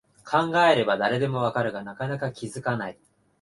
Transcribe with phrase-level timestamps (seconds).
[0.25, 2.97] 考えれば誰でもわかるが、なかなか気づかない